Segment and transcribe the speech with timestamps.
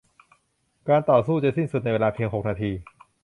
[0.89, 2.71] การต่อสู้จะสิ้นสุดในเวลาเพียงหกนาที